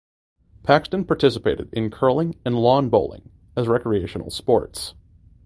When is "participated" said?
1.05-1.69